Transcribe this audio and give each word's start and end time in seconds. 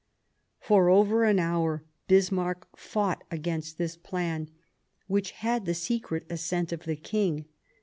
For 0.59 0.89
over 0.89 1.25
an 1.25 1.37
hour 1.37 1.83
Bismarck 2.07 2.75
fought 2.75 3.23
against 3.29 3.77
this 3.77 3.95
plan, 3.97 4.49
which 5.05 5.29
had 5.29 5.67
the 5.67 5.75
secret 5.75 6.25
assent 6.27 6.71
of 6.71 6.85
the 6.85 6.95
King. 6.95 7.45